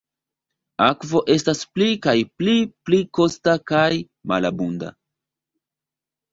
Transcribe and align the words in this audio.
Akvo 0.85 1.21
estas 1.33 1.61
pli 1.75 1.89
kaj 2.07 2.15
pli 2.41 2.57
pli 2.89 3.03
kosta 3.21 3.57
kaj 3.75 3.85
malabunda. 4.35 4.93